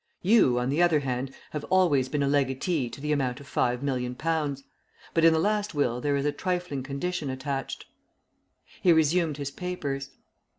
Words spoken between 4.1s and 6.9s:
pounds; but in the last will there is a trifling